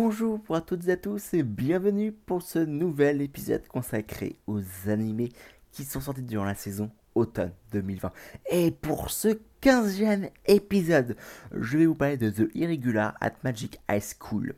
Bonjour 0.00 0.38
à 0.50 0.60
toutes 0.60 0.86
et 0.86 0.92
à 0.92 0.96
tous 0.96 1.34
et 1.34 1.42
bienvenue 1.42 2.12
pour 2.12 2.40
ce 2.42 2.60
nouvel 2.60 3.20
épisode 3.20 3.66
consacré 3.66 4.36
aux 4.46 4.62
animés 4.86 5.32
qui 5.72 5.82
sont 5.82 6.00
sortis 6.00 6.22
durant 6.22 6.44
la 6.44 6.54
saison 6.54 6.88
automne 7.16 7.50
2020. 7.72 8.12
Et 8.48 8.70
pour 8.70 9.10
ce 9.10 9.40
15e 9.60 10.30
épisode, 10.46 11.16
je 11.50 11.78
vais 11.78 11.86
vous 11.86 11.96
parler 11.96 12.16
de 12.16 12.30
The 12.30 12.48
Irregular 12.54 13.16
at 13.20 13.32
Magic 13.42 13.80
High 13.90 14.00
School. 14.00 14.54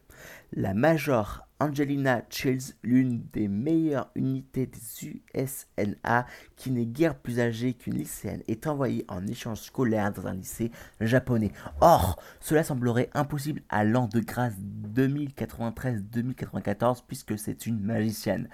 La 0.53 0.75
Major 0.75 1.49
Angelina 1.61 2.23
Chills, 2.31 2.75
l'une 2.83 3.23
des 3.33 3.47
meilleures 3.47 4.11
unités 4.15 4.67
des 4.67 5.21
USNA, 5.35 6.27
qui 6.57 6.71
n'est 6.71 6.87
guère 6.87 7.15
plus 7.15 7.39
âgée 7.39 7.75
qu'une 7.75 7.99
lycéenne, 7.99 8.43
est 8.49 8.67
envoyée 8.67 9.05
en 9.09 9.27
échange 9.27 9.61
scolaire 9.61 10.11
dans 10.13 10.27
un 10.27 10.33
lycée 10.35 10.71
japonais. 11.01 11.53
Or, 11.83 12.19
cela 12.41 12.65
semblerait 12.65 13.11
impossible 13.15 13.61
à 13.69 13.85
l'an 13.85 14.09
de 14.09 14.21
grâce 14.21 14.55
2093-2094 14.95 17.03
puisque 17.07 17.39
c'est 17.39 17.67
une 17.67 17.81
magicienne. 17.81 18.49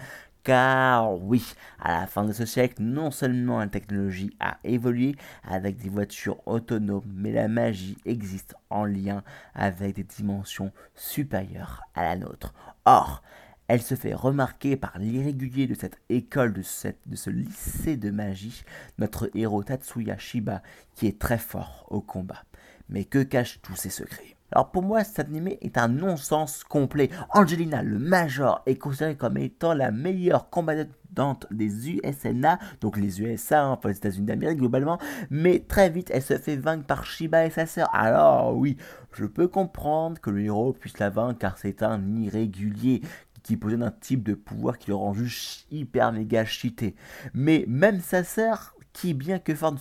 Car 0.46 1.12
oui, 1.24 1.44
à 1.80 2.02
la 2.02 2.06
fin 2.06 2.22
de 2.22 2.30
ce 2.30 2.46
siècle, 2.46 2.80
non 2.80 3.10
seulement 3.10 3.58
la 3.58 3.66
technologie 3.66 4.30
a 4.38 4.58
évolué 4.62 5.16
avec 5.42 5.76
des 5.76 5.88
voitures 5.88 6.40
autonomes, 6.46 7.12
mais 7.16 7.32
la 7.32 7.48
magie 7.48 7.98
existe 8.04 8.54
en 8.70 8.84
lien 8.84 9.24
avec 9.56 9.96
des 9.96 10.04
dimensions 10.04 10.70
supérieures 10.94 11.82
à 11.96 12.04
la 12.04 12.14
nôtre. 12.14 12.54
Or, 12.84 13.24
elle 13.66 13.82
se 13.82 13.96
fait 13.96 14.14
remarquer 14.14 14.76
par 14.76 15.00
l'irrégulier 15.00 15.66
de 15.66 15.74
cette 15.74 15.98
école, 16.10 16.52
de, 16.52 16.62
de 17.06 17.16
ce 17.16 17.30
lycée 17.30 17.96
de 17.96 18.12
magie, 18.12 18.62
notre 18.98 19.28
héros 19.34 19.64
Tatsuya 19.64 20.16
Shiba, 20.16 20.62
qui 20.94 21.08
est 21.08 21.18
très 21.18 21.38
fort 21.38 21.86
au 21.90 22.00
combat. 22.00 22.44
Mais 22.88 23.04
que 23.04 23.22
cachent 23.22 23.60
tous 23.62 23.76
ces 23.76 23.90
secrets? 23.90 24.36
Alors 24.52 24.70
pour 24.70 24.82
moi, 24.82 25.02
cet 25.02 25.18
animé 25.18 25.58
est 25.60 25.76
un 25.76 25.88
non-sens 25.88 26.62
complet. 26.62 27.10
Angelina, 27.30 27.82
le 27.82 27.98
Major, 27.98 28.62
est 28.66 28.76
considérée 28.76 29.16
comme 29.16 29.36
étant 29.38 29.74
la 29.74 29.90
meilleure 29.90 30.50
combattante 30.50 31.46
des 31.50 31.90
USNA, 31.90 32.58
donc 32.80 32.96
les 32.96 33.20
USA, 33.20 33.68
enfin 33.68 33.88
les 33.88 33.96
États-Unis 33.96 34.26
d'Amérique 34.26 34.58
globalement, 34.58 34.98
mais 35.30 35.60
très 35.60 35.90
vite 35.90 36.10
elle 36.12 36.22
se 36.22 36.38
fait 36.38 36.56
vaincre 36.56 36.84
par 36.84 37.06
Shiba 37.06 37.46
et 37.46 37.50
sa 37.50 37.66
sœur. 37.66 37.88
Alors 37.92 38.56
oui, 38.56 38.76
je 39.12 39.24
peux 39.24 39.48
comprendre 39.48 40.20
que 40.20 40.30
le 40.30 40.42
héros 40.42 40.74
puisse 40.74 40.98
la 40.98 41.10
vaincre 41.10 41.38
car 41.38 41.58
c'est 41.58 41.82
un 41.82 42.14
irrégulier 42.16 43.02
qui 43.42 43.56
possède 43.56 43.82
un 43.82 43.92
type 43.92 44.22
de 44.22 44.34
pouvoir 44.34 44.78
qui 44.78 44.90
le 44.90 44.96
rend 44.96 45.14
juste 45.14 45.66
hyper 45.70 46.12
méga 46.12 46.44
cheaté. 46.44 46.94
Mais 47.32 47.64
même 47.68 48.00
sa 48.00 48.22
sœur 48.22 48.75
qui, 48.96 49.12
bien 49.12 49.38
que 49.38 49.54
fort 49.54 49.74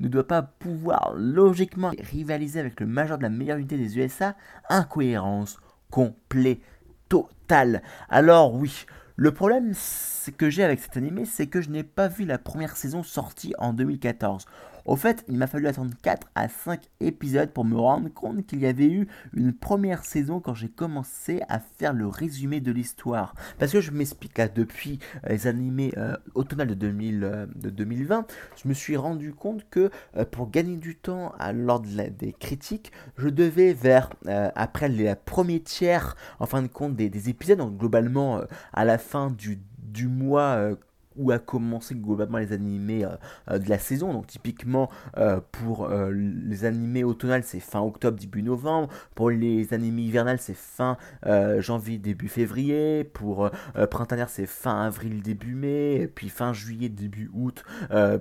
ne 0.00 0.08
doit 0.08 0.26
pas 0.26 0.40
pouvoir 0.40 1.12
logiquement 1.14 1.92
rivaliser 1.98 2.58
avec 2.58 2.80
le 2.80 2.86
major 2.86 3.18
de 3.18 3.22
la 3.22 3.28
meilleure 3.28 3.58
unité 3.58 3.76
des 3.76 3.98
USA, 3.98 4.34
incohérence 4.70 5.58
complète, 5.90 6.60
totale. 7.10 7.82
Alors 8.08 8.54
oui, 8.54 8.86
le 9.14 9.30
problème 9.32 9.74
que 10.38 10.48
j'ai 10.48 10.64
avec 10.64 10.80
cet 10.80 10.96
animé, 10.96 11.26
c'est 11.26 11.48
que 11.48 11.60
je 11.60 11.68
n'ai 11.68 11.82
pas 11.82 12.08
vu 12.08 12.24
la 12.24 12.38
première 12.38 12.78
saison 12.78 13.02
sortie 13.02 13.52
en 13.58 13.74
2014. 13.74 14.46
Au 14.86 14.94
fait, 14.94 15.24
il 15.28 15.36
m'a 15.36 15.48
fallu 15.48 15.66
attendre 15.66 15.92
4 16.02 16.28
à 16.36 16.48
5 16.48 16.80
épisodes 17.00 17.50
pour 17.50 17.64
me 17.64 17.76
rendre 17.76 18.08
compte 18.08 18.46
qu'il 18.46 18.60
y 18.60 18.66
avait 18.66 18.88
eu 18.88 19.08
une 19.32 19.52
première 19.52 20.04
saison 20.04 20.38
quand 20.40 20.54
j'ai 20.54 20.68
commencé 20.68 21.42
à 21.48 21.58
faire 21.58 21.92
le 21.92 22.06
résumé 22.06 22.60
de 22.60 22.70
l'histoire. 22.70 23.34
Parce 23.58 23.72
que 23.72 23.80
je 23.80 23.90
m'explique 23.90 24.36
depuis 24.54 24.98
euh, 25.24 25.30
les 25.30 25.46
animés 25.46 25.92
euh, 25.96 26.16
de, 26.36 26.74
2000, 26.74 27.24
euh, 27.24 27.46
2020, 27.56 28.26
je 28.62 28.68
me 28.68 28.74
suis 28.74 28.96
rendu 28.96 29.32
compte 29.32 29.68
que 29.70 29.90
pour 30.30 30.50
gagner 30.50 30.76
du 30.76 30.96
temps 30.96 31.32
à, 31.38 31.52
lors 31.52 31.80
des 31.80 32.32
critiques, 32.32 32.92
je 33.16 33.28
devais 33.28 33.72
vers, 33.72 34.10
après 34.54 34.88
le 34.88 35.14
premier 35.14 35.60
tiers, 35.60 36.16
en 36.38 36.46
fin 36.46 36.62
de 36.62 36.68
compte, 36.68 36.94
des, 36.94 37.08
des 37.08 37.28
épisodes, 37.28 37.58
donc 37.58 37.76
globalement 37.76 38.40
à 38.72 38.84
la 38.84 38.98
fin 38.98 39.30
du, 39.30 39.58
du 39.78 40.08
mois 40.08 40.76
où 41.16 41.30
a 41.30 41.38
commencé 41.38 41.94
globalement 41.94 42.38
les 42.38 42.52
animés 42.52 43.04
euh, 43.04 43.16
euh, 43.50 43.58
de 43.58 43.68
la 43.68 43.78
saison. 43.78 44.12
Donc 44.12 44.26
typiquement 44.26 44.90
euh, 45.16 45.40
pour 45.52 45.88
les 45.88 46.64
animés 46.64 47.04
automnales 47.04 47.42
c'est 47.44 47.60
fin 47.60 47.80
octobre, 47.80 48.18
début 48.18 48.42
novembre. 48.42 48.88
Pour 49.14 49.30
les 49.30 49.72
animés 49.72 50.02
hivernales 50.02 50.38
c'est 50.38 50.56
fin 50.56 50.96
janvier, 51.58 51.98
début 51.98 52.28
février. 52.28 53.04
Pour 53.04 53.50
printanière 53.90 54.28
c'est 54.28 54.46
fin 54.46 54.82
avril, 54.82 55.22
début 55.22 55.54
mai. 55.54 56.10
Puis 56.14 56.28
fin 56.28 56.52
juillet, 56.52 56.88
début 56.88 57.30
août 57.34 57.64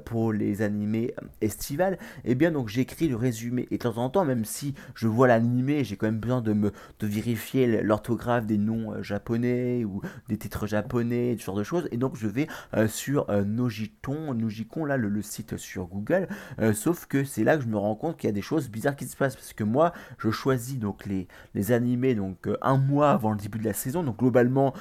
pour 0.06 0.34
les 0.34 0.62
animés 0.62 1.14
estivales. 1.42 1.98
Et 2.24 2.32
eh 2.32 2.36
bien 2.36 2.52
donc 2.52 2.70
j'écris 2.70 3.08
le 3.08 3.16
résumé. 3.16 3.68
Et 3.72 3.78
de 3.78 3.84
temps 3.84 3.98
en 3.98 4.10
temps, 4.10 4.26
même 4.26 4.46
si 4.46 4.74
je 4.96 5.08
vois 5.08 5.28
l'animé, 5.28 5.84
j'ai 5.84 5.98
quand 5.98 6.08
même 6.08 6.20
besoin 6.20 6.42
de 6.42 6.54
me 6.54 6.72
de 7.00 7.08
vérifier 7.08 7.82
l'orthographe 7.82 8.46
des 8.46 8.58
noms 8.58 9.02
japonais 9.02 9.84
ou 9.86 10.02
des 10.30 10.38
titres 10.38 10.68
japonais, 10.68 11.36
ce 11.40 11.46
genre 11.46 11.56
de 11.58 11.64
choses. 11.64 11.88
Et 11.92 11.98
donc 11.98 12.16
je 12.16 12.28
vais 12.28 12.48
sur 12.88 13.30
euh, 13.30 13.44
Nogiton, 13.44 14.34
Nogicon, 14.34 14.86
là, 14.86 14.98
le, 14.98 15.22
site 15.22 15.58
sur 15.58 15.88
Google. 15.88 16.28
Euh, 16.60 16.74
sauf 16.74 17.06
que 17.06 17.24
c'est 17.24 17.44
là 17.44 17.58
que 17.58 17.64
je 17.64 17.68
me 17.68 17.78
rends 17.78 17.96
compte 17.96 18.18
qu'il 18.18 18.28
y 18.28 18.30
a 18.30 18.34
des 18.34 18.42
choses 18.42 18.70
bizarres 18.70 18.96
qui 18.96 19.06
se 19.06 19.16
passent. 19.16 19.36
Parce 19.36 19.54
que 19.54 19.64
moi, 19.64 19.94
je 20.18 20.30
choisis 20.30 20.78
donc 20.80 21.06
les, 21.06 21.28
les 21.54 21.72
animés 21.72 22.16
donc, 22.16 22.48
euh, 22.48 22.58
un 22.62 22.78
mois 22.78 23.12
avant 23.12 23.32
le 23.32 23.38
début 23.38 23.60
de 23.60 23.66
la 23.66 23.74
saison. 23.74 24.04
Donc 24.04 24.20
globalement, 24.20 24.74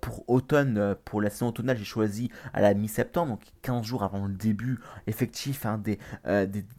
pour 0.00 0.28
automne, 0.28 0.96
pour 1.04 1.20
la 1.20 1.30
saison 1.30 1.48
automnale, 1.48 1.76
j'ai 1.76 1.84
choisi 1.84 2.30
à 2.52 2.60
la 2.60 2.74
mi-septembre, 2.74 3.32
donc 3.32 3.42
15 3.62 3.84
jours 3.84 4.02
avant 4.02 4.26
le 4.26 4.32
début 4.32 4.78
effectif 5.06 5.66
hein, 5.66 5.78
des, 5.78 5.98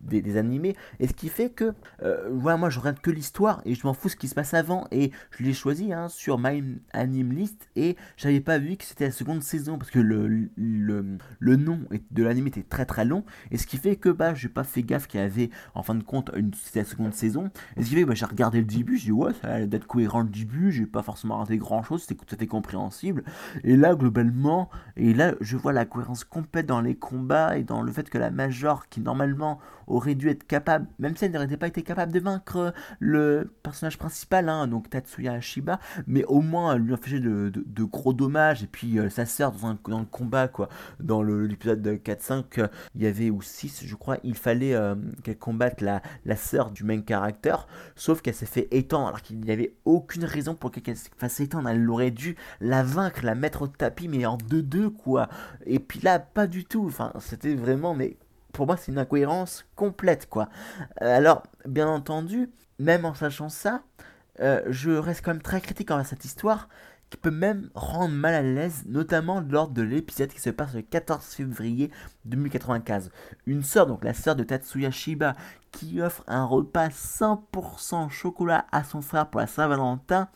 des, 0.02 0.22
des, 0.22 0.38
animés. 0.38 0.76
Et 1.00 1.08
ce 1.08 1.14
qui 1.14 1.30
fait 1.30 1.50
que, 1.50 1.74
moi, 2.32 2.70
je 2.70 2.80
regarde 2.80 3.00
que 3.00 3.12
l'histoire 3.12 3.62
et 3.66 3.76
je 3.76 3.86
m'en 3.86 3.94
fous 3.94 4.10
ce 4.10 4.16
qui 4.16 4.28
se 4.28 4.36
passe 4.36 4.54
avant. 4.54 4.88
Et 4.92 5.12
je 5.32 5.44
l'ai 5.44 5.54
choisi 5.54 5.94
hein, 5.94 6.10
sur 6.10 6.40
My 6.40 6.64
Anime 6.94 7.32
List 7.32 7.70
et 7.76 7.96
j'avais 8.18 8.42
pas 8.42 8.58
vu 8.58 8.78
que 8.78 8.84
c'était 8.84 9.06
la 9.06 9.12
seconde 9.12 9.44
saison 9.44 9.78
parce 9.78 9.92
que 9.92 10.00
le 10.00 10.50
le, 10.64 11.18
le 11.40 11.56
nom 11.56 11.80
de 12.12 12.24
l'anime 12.24 12.48
était 12.48 12.64
très 12.64 12.86
très 12.86 13.06
long, 13.06 13.24
et 13.52 13.58
ce 13.58 13.68
qui 13.68 13.78
fait 13.78 13.96
que 13.96 14.10
bah, 14.10 14.34
j'ai 14.34 14.50
pas 14.50 14.64
fait 14.64 14.84
gaffe 14.84 15.08
qu'il 15.08 15.20
y 15.20 15.24
avait 15.24 15.50
en 15.76 15.84
fin 15.84 15.96
de 15.96 16.04
compte 16.04 16.32
une 16.36 16.52
la 16.76 16.86
seconde 16.86 17.14
saison, 17.14 17.52
et 17.78 17.84
ce 17.84 17.90
qui 17.90 17.96
fait 17.96 18.02
que 18.02 18.08
bah, 18.08 18.16
j'ai 18.16 18.26
regardé 18.26 18.60
le 18.60 18.66
début, 18.66 18.98
j'ai 18.98 19.06
dit 19.06 19.12
ouais, 19.12 19.34
ça 19.42 19.54
a 19.54 19.66
d'être 19.66 19.88
cohérent 19.88 20.22
le 20.22 20.30
début, 20.30 20.72
j'ai 20.72 20.86
pas 20.86 21.04
forcément 21.04 21.38
raté 21.38 21.58
grand 21.58 21.84
chose, 21.84 22.04
c'était 22.04 22.26
tout 22.26 22.48
compréhensible, 22.48 23.24
et 23.64 23.76
là 23.76 23.96
globalement, 23.96 24.70
et 24.96 25.14
là 25.14 25.36
je 25.42 25.58
vois 25.58 25.74
la 25.74 25.86
cohérence 25.86 26.24
complète 26.24 26.66
dans 26.66 26.82
les 26.82 26.96
combats 26.96 27.58
et 27.58 27.64
dans 27.64 27.82
le 27.82 27.92
fait 27.92 28.10
que 28.10 28.18
la 28.18 28.32
Major 28.32 28.88
qui 28.90 29.02
normalement 29.02 29.60
aurait 29.88 30.16
dû 30.16 30.30
être 30.30 30.46
capable, 30.46 30.88
même 31.00 31.16
si 31.16 31.26
elle 31.26 31.32
n'aurait 31.32 31.58
pas 31.58 31.68
été 31.68 31.84
capable 31.84 32.12
de 32.12 32.20
vaincre 32.20 32.74
le 33.00 33.54
personnage 33.64 33.98
principal, 33.98 34.50
hein, 34.50 34.68
donc 34.68 34.90
Tatsuya 34.90 35.40
Shiba, 35.42 35.80
mais 36.08 36.24
au 36.26 36.42
moins 36.42 36.78
lui 36.78 36.94
a 36.94 36.98
fait 36.98 37.20
de, 37.20 37.52
de, 37.54 37.84
gros 37.84 38.14
dommages, 38.14 38.64
et 38.64 38.68
puis 38.68 39.00
euh, 39.00 39.10
sa 39.10 39.26
sœur 39.26 39.52
dans, 39.52 39.78
dans 39.88 40.00
le 40.00 40.06
combat, 40.06 40.48
dans 41.00 41.22
l'épisode 41.22 41.86
4-5, 41.86 42.70
il 42.96 43.04
y 43.04 43.08
avait, 43.08 43.30
ou 43.30 43.42
6 43.42 43.84
je 43.86 43.96
crois, 43.96 44.18
il 44.24 44.36
fallait 44.36 44.74
euh, 44.74 44.96
qu'elle 45.24 45.38
combatte 45.38 45.82
la, 45.82 46.02
sœur 46.36 46.72
du 46.72 46.84
main 46.84 47.02
character, 47.08 47.56
sauf 47.96 48.22
qu'elle 48.22 48.34
s'est 48.34 48.46
fait 48.46 48.68
étendre, 48.72 49.08
alors 49.08 49.22
qu'il 49.22 49.40
n'y 49.40 49.52
avait 49.52 49.76
aucune 49.86 50.26
raison 50.26 50.56
pour 50.56 50.72
qu'elle 50.72 50.98
se 50.98 51.10
fasse 51.18 51.40
étendre, 51.40 51.70
elle 51.70 51.90
aurait 51.90 52.12
dû 52.12 52.36
la 52.62 52.84
vaincre, 52.84 53.22
la 53.24 53.36
mettre 53.36 53.64
au 53.64 53.68
tapis, 53.68 54.08
mais 54.08 54.26
en 54.26 54.38
2-2, 54.38 54.90
quoi, 54.90 55.30
et 55.66 55.80
puis 55.80 56.00
là, 56.00 56.20
pas 56.20 56.48
du 56.48 56.66
tout, 56.66 56.86
enfin, 56.86 57.14
c'était 57.20 57.56
vraiment, 57.56 57.94
mais 57.94 58.18
pour 58.52 58.68
moi, 58.68 58.78
c'est 58.78 58.92
une 58.92 59.00
incohérence 59.00 59.66
complète, 59.76 60.30
quoi. 60.30 60.50
Euh, 61.02 61.18
alors, 61.18 61.44
bien 61.66 61.88
entendu, 61.88 62.50
même 62.80 63.06
en 63.06 63.14
sachant 63.14 63.50
ça, 63.50 63.84
euh, 64.40 64.62
je 64.68 64.92
reste 64.92 65.24
quand 65.24 65.32
même 65.32 65.42
très 65.42 65.62
critique 65.62 65.92
envers 65.92 66.06
cette 66.06 66.26
histoire, 66.26 66.70
qui 67.10 67.18
peut 67.18 67.32
même 67.32 67.70
rendre 67.76 68.14
mal 68.14 68.34
à 68.34 68.42
l'aise, 68.42 68.84
notamment 68.88 69.42
lors 69.42 69.70
de 69.70 69.82
l'épisode 69.82 70.30
qui 70.30 70.42
se 70.42 70.50
passe 70.50 70.74
le 70.74 70.82
14 70.82 71.24
février 71.24 71.92
2095. 72.26 73.12
Une 73.46 73.64
sœur, 73.64 73.86
donc 73.86 74.04
la 74.04 74.14
sœur 74.14 74.36
de 74.36 74.44
Tatsuya 74.44 74.90
Shiba, 74.92 75.36
qui 75.72 76.02
offre 76.02 76.24
un 76.28 76.46
repas 76.46 76.88
100% 76.90 78.10
chocolat 78.10 78.66
à 78.72 78.84
son 78.84 79.02
frère 79.02 79.30
pour 79.30 79.42
la 79.42 79.48
Saint-Valentin, 79.48 80.28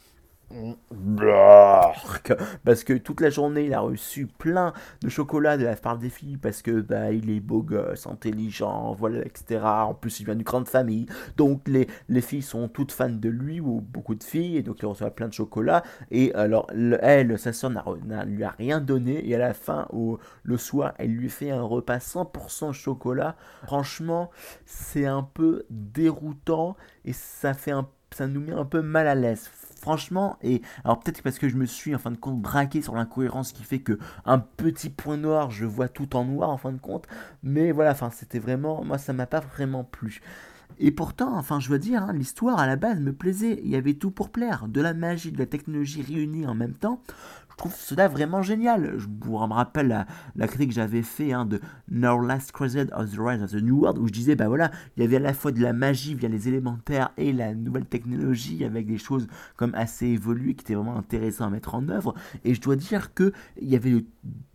parce 2.63 2.85
que 2.85 2.93
toute 2.93 3.19
la 3.19 3.29
journée 3.29 3.65
il 3.65 3.73
a 3.73 3.81
reçu 3.81 4.27
plein 4.27 4.71
de 5.01 5.09
chocolat 5.09 5.57
de 5.57 5.65
la 5.65 5.75
part 5.75 5.97
des 5.97 6.09
filles 6.09 6.37
parce 6.37 6.61
que 6.61 6.79
bah 6.79 7.11
il 7.11 7.29
est 7.29 7.41
beau 7.41 7.61
gosse, 7.61 8.07
intelligent, 8.07 8.95
voilà 8.97 9.25
etc. 9.25 9.59
En 9.63 9.93
plus 9.93 10.21
il 10.21 10.25
vient 10.25 10.35
d'une 10.35 10.43
grande 10.43 10.69
famille, 10.69 11.05
donc 11.35 11.67
les, 11.67 11.87
les 12.07 12.21
filles 12.21 12.41
sont 12.41 12.69
toutes 12.69 12.93
fans 12.93 13.09
de 13.09 13.29
lui 13.29 13.59
ou 13.59 13.81
beaucoup 13.81 14.15
de 14.15 14.23
filles 14.23 14.57
et 14.57 14.63
donc 14.63 14.77
il 14.81 14.85
reçoit 14.85 15.11
plein 15.11 15.27
de 15.27 15.33
chocolat. 15.33 15.83
Et 16.11 16.33
alors 16.33 16.67
elle, 16.71 17.37
sa 17.37 17.51
soeur 17.51 17.71
n'a 17.71 18.25
lui 18.25 18.43
a 18.43 18.51
rien 18.51 18.79
donné. 18.79 19.27
Et 19.27 19.35
à 19.35 19.39
la 19.39 19.53
fin 19.53 19.87
au, 19.91 20.17
le 20.43 20.57
soir 20.57 20.93
elle 20.97 21.11
lui 21.11 21.29
fait 21.29 21.51
un 21.51 21.63
repas 21.63 21.97
100% 21.97 22.71
chocolat. 22.71 23.35
Franchement 23.65 24.31
c'est 24.65 25.05
un 25.05 25.23
peu 25.23 25.65
déroutant 25.69 26.77
et 27.03 27.13
ça 27.13 27.53
fait 27.53 27.71
un 27.71 27.87
ça 28.11 28.25
nous 28.25 28.39
met 28.39 28.53
un 28.53 28.65
peu 28.65 28.81
mal 28.81 29.07
à 29.07 29.15
l'aise 29.15 29.49
franchement, 29.87 30.37
et 30.41 30.61
alors 30.83 30.99
peut-être 30.99 31.21
parce 31.21 31.39
que 31.39 31.47
je 31.47 31.55
me 31.55 31.65
suis 31.65 31.95
en 31.95 31.97
fin 31.97 32.11
de 32.11 32.17
compte 32.17 32.41
braqué 32.41 32.81
sur 32.81 32.93
l'incohérence 32.93 33.53
qui 33.53 33.63
fait 33.63 33.79
que 33.79 33.97
un 34.25 34.37
petit 34.37 34.89
point 34.89 35.15
noir, 35.15 35.49
je 35.49 35.63
vois 35.65 35.87
tout 35.87 36.17
en 36.17 36.25
noir 36.25 36.49
en 36.49 36.57
fin 36.57 36.73
de 36.73 36.77
compte, 36.77 37.07
mais 37.41 37.71
voilà, 37.71 37.91
enfin 37.91 38.09
c'était 38.09 38.37
vraiment, 38.37 38.83
moi 38.83 38.97
ça 38.97 39.13
m'a 39.13 39.27
pas 39.27 39.39
vraiment 39.39 39.85
plu. 39.85 40.19
Et 40.79 40.91
pourtant, 40.91 41.35
enfin, 41.35 41.59
je 41.59 41.69
veux 41.69 41.79
dire, 41.79 42.03
hein, 42.03 42.13
l'histoire 42.13 42.59
à 42.59 42.67
la 42.67 42.75
base 42.75 42.99
me 42.99 43.11
plaisait. 43.11 43.59
Il 43.63 43.69
y 43.69 43.75
avait 43.75 43.95
tout 43.95 44.11
pour 44.11 44.29
plaire. 44.29 44.67
De 44.67 44.81
la 44.81 44.93
magie, 44.93 45.31
de 45.31 45.39
la 45.39 45.47
technologie 45.47 46.03
réunie 46.03 46.45
en 46.45 46.53
même 46.53 46.73
temps. 46.73 47.01
Je 47.49 47.55
trouve 47.57 47.75
cela 47.75 48.07
vraiment 48.07 48.43
génial. 48.43 48.99
Je 48.99 49.07
me 49.07 49.53
rappelle 49.53 49.87
la, 49.87 50.05
la 50.35 50.47
critique 50.47 50.69
que 50.69 50.75
j'avais 50.75 51.01
fait 51.01 51.33
hein, 51.33 51.45
de 51.45 51.59
No 51.89 52.19
Last 52.21 52.51
Crusade 52.51 52.91
of 52.95 53.11
the 53.11 53.17
Rise 53.17 53.41
of 53.41 53.49
the 53.49 53.63
New 53.63 53.79
World, 53.79 53.97
où 53.97 54.07
je 54.07 54.13
disais, 54.13 54.35
bah 54.35 54.47
voilà, 54.47 54.69
il 54.95 55.01
y 55.01 55.05
avait 55.07 55.15
à 55.15 55.19
la 55.19 55.33
fois 55.33 55.51
de 55.51 55.59
la 55.59 55.73
magie 55.73 56.13
via 56.13 56.29
les 56.29 56.47
élémentaires 56.47 57.09
et 57.17 57.33
la 57.33 57.55
nouvelle 57.55 57.85
technologie 57.85 58.63
avec 58.63 58.85
des 58.85 58.99
choses 58.99 59.27
comme 59.55 59.73
assez 59.73 60.05
évoluées 60.05 60.53
qui 60.53 60.61
étaient 60.61 60.75
vraiment 60.75 60.97
intéressantes 60.97 61.47
à 61.47 61.49
mettre 61.49 61.73
en 61.73 61.89
œuvre. 61.89 62.13
Et 62.43 62.53
je 62.53 62.61
dois 62.61 62.75
dire 62.75 63.15
qu'il 63.15 63.33
y 63.59 63.75
avait 63.75 64.05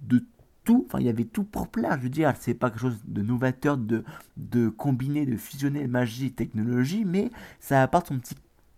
de 0.02 0.24
tout, 0.64 0.84
enfin 0.86 1.00
il 1.00 1.06
y 1.06 1.08
avait 1.08 1.24
tout 1.24 1.44
pour 1.44 1.68
plaire, 1.68 1.96
je 1.98 2.04
veux 2.04 2.08
dire, 2.08 2.32
c'est 2.38 2.54
pas 2.54 2.70
quelque 2.70 2.80
chose 2.80 3.00
de 3.04 3.22
novateur 3.22 3.76
de, 3.76 4.04
de 4.36 4.68
combiner, 4.68 5.26
de 5.26 5.36
fusionner 5.36 5.86
magie 5.86 6.26
et 6.26 6.30
technologie, 6.30 7.04
mais 7.04 7.30
ça 7.60 7.82
apporte 7.82 8.08
son 8.08 8.18
petit 8.18 8.36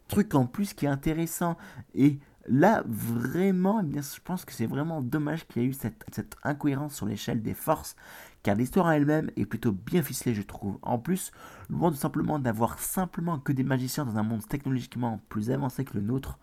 truc 0.09 0.35
en 0.35 0.47
plus 0.47 0.75
qui 0.75 0.87
est 0.87 0.89
intéressant. 0.89 1.57
Et 1.95 2.19
là, 2.49 2.83
vraiment, 2.87 3.81
eh 3.81 4.03
je 4.03 4.21
pense 4.23 4.45
que 4.45 4.53
c'est 4.53 4.67
vraiment 4.67 5.03
dommage 5.03 5.47
qu'il 5.47 5.63
y 5.63 5.65
ait 5.65 5.69
eu 5.69 5.75
cette 5.75 6.37
incohérence 6.43 6.95
sur 6.95 7.07
l'échelle 7.07 7.43
des 7.43 7.55
forces 7.55 7.97
car 8.45 8.55
l'histoire 8.57 8.93
elle-même 8.93 9.31
est 9.37 9.47
plutôt 9.47 9.73
bien 9.73 10.03
ficelée, 10.03 10.35
je 10.35 10.43
trouve. 10.43 10.79
En 10.83 10.99
plus, 10.99 11.33
loin 11.71 11.91
de 11.91 11.97
simplement 11.97 12.39
d'avoir 12.39 12.79
simplement 12.79 13.39
que 13.39 13.53
des 13.53 13.65
magiciens 13.65 14.05
dans 14.05 14.19
un 14.19 14.23
monde 14.23 14.47
technologiquement 14.47 15.21
plus 15.31 15.51
avancé 15.51 15.85
que 15.85 15.95
le 15.95 16.03
nôtre, 16.03 16.39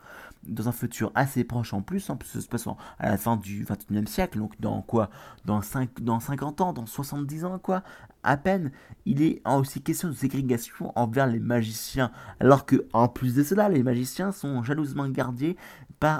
dans 0.48 0.68
un 0.68 0.72
futur 0.72 1.12
assez 1.14 1.44
proche 1.44 1.74
en 1.74 1.84
plus, 1.84 2.10
en 2.10 2.18
plus 2.18 2.28
ça 2.28 2.42
se 2.42 2.48
passe 2.48 2.68
à 2.98 3.10
la 3.10 3.18
fin 3.18 3.38
du 3.38 3.64
21e 3.66 4.08
siècle, 4.08 4.40
donc 4.40 4.60
dans 4.60 4.82
quoi? 4.82 5.12
Dans, 5.46 5.62
5, 5.62 6.02
dans 6.02 6.20
50 6.20 6.62
ans, 6.62 6.74
dans 6.74 6.88
70 6.88 7.46
ans, 7.46 7.60
quoi, 7.60 7.84
à 8.24 8.36
peine, 8.36 8.72
il 9.06 9.22
est 9.22 9.44
aussi 9.48 9.84
question 9.84 10.08
de 10.08 10.14
ségrégation 10.14 10.92
envers 10.96 11.28
les 11.28 11.40
magiciens, 11.40 12.12
alors 12.40 12.66
que 12.66 12.88
en 12.94 13.10
plus 13.10 13.36
de 13.36 13.44
cela, 13.44 13.70
les 13.70 13.84
magiciens 13.84 14.32
sont 14.32 14.64
jalousement 14.64 15.08
gardés 15.08 15.56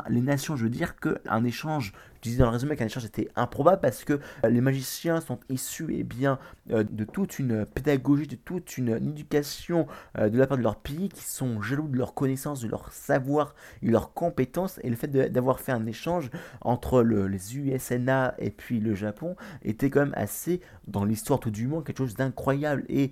les 0.10 0.22
nations. 0.22 0.56
Je 0.56 0.64
veux 0.64 0.70
dire 0.70 0.96
qu'un 0.98 1.44
échange, 1.44 1.94
je 2.16 2.22
disais 2.30 2.40
dans 2.40 2.46
le 2.46 2.52
résumé 2.52 2.76
qu'un 2.76 2.86
échange 2.86 3.06
était 3.06 3.30
improbable 3.36 3.82
parce 3.82 4.04
que 4.04 4.20
euh, 4.46 4.50
les 4.50 4.62
magiciens 4.62 5.22
sont 5.22 5.40
issus 5.50 5.94
et 5.94 6.00
eh 6.00 6.04
bien, 6.04 6.38
euh, 6.72 6.84
de 6.84 7.04
toute 7.04 7.40
une 7.40 7.66
pédagogie, 7.66 8.28
de 8.28 8.36
toute 8.36 8.78
une 8.78 8.90
éducation 8.90 9.88
euh, 10.18 10.30
de 10.30 10.38
la 10.38 10.48
part 10.48 10.58
de 10.58 10.64
leur 10.64 10.76
pays, 10.76 11.10
qui 11.10 11.24
sont 11.24 11.62
jaloux 11.62 11.88
de 11.88 11.98
leur 11.98 12.14
connaissance, 12.14 12.62
de 12.62 12.68
leur 12.68 12.92
savoir 12.92 13.56
et 13.82 13.88
de 13.88 13.92
leurs 13.92 14.14
compétences. 14.14 14.80
Et 14.84 14.90
le 14.90 14.96
fait 14.96 15.08
d'avoir 15.08 15.60
fait 15.60 15.72
un 15.72 15.86
échange 15.86 16.30
entre 16.62 17.02
les 17.02 17.58
USNA 17.58 18.36
et 18.38 18.52
puis 18.52 18.80
le 18.80 18.94
Japon 18.94 19.36
était 19.64 19.90
quand 19.90 20.02
même 20.02 20.14
assez, 20.16 20.62
dans 20.88 21.06
l'histoire 21.06 21.40
tout 21.40 21.52
du 21.52 21.68
monde, 21.68 21.84
quelque 21.84 21.98
chose 21.98 22.16
d'incroyable. 22.16 22.84
Et 22.88 23.12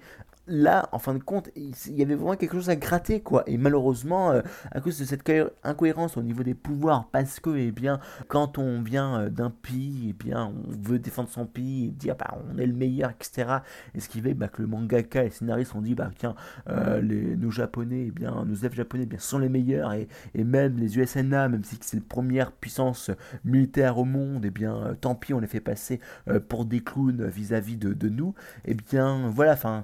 là, 0.49 0.89
en 0.91 0.99
fin 0.99 1.13
de 1.13 1.19
compte, 1.19 1.49
il 1.55 1.73
y 1.87 2.01
avait 2.01 2.15
vraiment 2.15 2.35
quelque 2.35 2.53
chose 2.53 2.69
à 2.69 2.75
gratter, 2.75 3.21
quoi. 3.21 3.43
Et 3.47 3.57
malheureusement, 3.57 4.31
euh, 4.31 4.41
à 4.71 4.81
cause 4.81 4.99
de 4.99 5.05
cette 5.05 5.29
incohérence 5.63 6.17
au 6.17 6.23
niveau 6.23 6.43
des 6.43 6.55
pouvoirs, 6.55 7.07
parce 7.11 7.39
que, 7.39 7.55
eh 7.55 7.71
bien, 7.71 7.99
quand 8.27 8.57
on 8.57 8.81
vient 8.81 9.21
euh, 9.21 9.29
d'un 9.29 9.51
pays, 9.51 10.07
eh 10.09 10.13
bien, 10.13 10.51
on 10.53 10.71
veut 10.89 10.99
défendre 10.99 11.29
son 11.29 11.45
pays 11.45 11.91
dire, 11.91 12.15
bah, 12.15 12.37
on 12.51 12.57
est 12.57 12.65
le 12.65 12.73
meilleur, 12.73 13.11
etc. 13.11 13.59
Et 13.93 13.99
ce 13.99 14.09
qui 14.09 14.21
fait 14.21 14.33
bah, 14.33 14.47
que 14.47 14.61
le 14.61 14.67
mangaka 14.67 15.21
et 15.21 15.25
les 15.25 15.31
scénaristes 15.31 15.75
ont 15.75 15.81
dit, 15.81 15.95
bah, 15.95 16.09
tiens, 16.17 16.35
euh, 16.69 16.99
les, 16.99 17.35
nos 17.35 17.51
japonais, 17.51 18.05
eh 18.07 18.11
bien, 18.11 18.43
nos 18.45 18.55
elfes 18.55 18.75
japonais, 18.75 19.03
eh 19.03 19.07
bien, 19.07 19.19
sont 19.19 19.37
les 19.37 19.49
meilleurs, 19.49 19.93
et, 19.93 20.07
et 20.33 20.43
même 20.43 20.77
les 20.77 20.97
USNA, 20.97 21.47
même 21.49 21.63
si 21.63 21.77
c'est 21.81 21.97
la 21.97 22.03
première 22.07 22.51
puissance 22.51 23.11
militaire 23.45 23.97
au 23.99 24.05
monde, 24.05 24.43
eh 24.45 24.49
bien, 24.49 24.95
tant 24.99 25.15
pis, 25.15 25.33
on 25.33 25.39
les 25.39 25.47
fait 25.47 25.59
passer 25.59 25.99
pour 26.47 26.65
des 26.65 26.81
clowns 26.81 27.27
vis-à-vis 27.27 27.77
de, 27.77 27.93
de, 27.93 28.09
nous, 28.09 28.33
eh 28.65 28.73
bien, 28.73 29.29
voilà, 29.29 29.53
enfin 29.53 29.83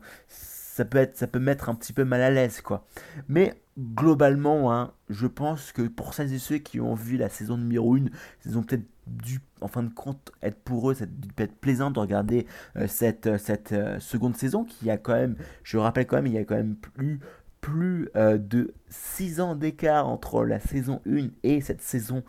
ça 0.75 0.83
peut, 0.83 0.97
être, 0.97 1.15
ça 1.15 1.25
peut 1.25 1.39
mettre 1.39 1.69
un 1.69 1.73
petit 1.73 1.93
peu 1.93 2.03
mal 2.03 2.21
à 2.21 2.29
l'aise, 2.29 2.59
quoi. 2.59 2.85
Mais 3.29 3.53
globalement, 3.79 4.73
hein, 4.73 4.91
je 5.09 5.25
pense 5.25 5.71
que 5.71 5.83
pour 5.83 6.13
celles 6.13 6.33
et 6.33 6.37
ceux 6.37 6.57
qui 6.57 6.81
ont 6.81 6.95
vu 6.95 7.15
la 7.15 7.29
saison 7.29 7.57
numéro 7.57 7.95
1, 7.95 8.07
ils 8.45 8.57
ont 8.57 8.63
peut-être 8.63 8.83
dû, 9.07 9.39
en 9.61 9.69
fin 9.69 9.83
de 9.83 9.93
compte, 9.93 10.33
être 10.41 10.59
pour 10.65 10.91
eux, 10.91 10.93
ça 10.93 11.05
peut 11.37 11.43
être 11.43 11.55
plaisant 11.55 11.91
de 11.91 11.99
regarder 12.01 12.45
euh, 12.75 12.87
cette, 12.87 13.27
euh, 13.27 13.37
cette 13.37 13.71
euh, 13.71 14.01
seconde 14.01 14.35
saison 14.35 14.65
qui 14.65 14.91
a 14.91 14.97
quand 14.97 15.13
même, 15.13 15.37
je 15.63 15.77
rappelle 15.77 16.07
quand 16.07 16.17
même, 16.17 16.27
il 16.27 16.33
y 16.33 16.37
a 16.37 16.43
quand 16.43 16.57
même 16.57 16.75
plus 16.75 17.21
plus 17.61 18.11
de 18.13 18.75
6 18.89 19.41
ans 19.41 19.55
d'écart 19.55 20.07
entre 20.07 20.45
la 20.45 20.59
saison 20.59 21.01
1 21.07 21.29
et 21.41 21.61
cette 21.61 21.81
saison 21.81 22.21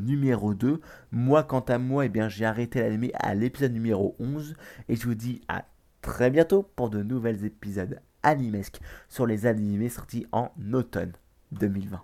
numéro 0.00 0.54
2. 0.54 0.80
Moi, 1.12 1.44
quant 1.44 1.60
à 1.60 1.78
moi, 1.78 2.04
eh 2.04 2.10
j'ai 2.26 2.44
arrêté 2.44 2.80
l'anime 2.80 3.12
à 3.14 3.36
l'épisode 3.36 3.72
numéro 3.72 4.16
11 4.18 4.56
et 4.88 4.96
je 4.96 5.06
vous 5.06 5.14
dis 5.14 5.40
à 5.46 5.66
très 6.02 6.30
bientôt 6.30 6.62
pour 6.62 6.90
de 6.90 7.02
nouvelles 7.02 7.44
épisodes 7.44 8.00
animesques 8.22 8.80
sur 9.08 9.26
les 9.26 9.46
animés 9.46 9.88
sortis 9.88 10.26
en 10.32 10.52
automne 10.72 11.12
2020. 11.52 11.98